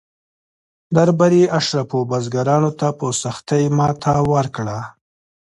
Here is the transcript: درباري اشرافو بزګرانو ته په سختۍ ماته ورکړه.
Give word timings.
درباري 0.95 1.43
اشرافو 1.59 1.99
بزګرانو 2.09 2.71
ته 2.79 2.87
په 2.99 3.07
سختۍ 3.21 3.63
ماته 3.77 4.13
ورکړه. 4.33 4.77